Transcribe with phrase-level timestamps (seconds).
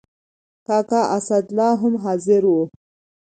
[0.67, 2.57] کاکا اسدالله هم حاضر و.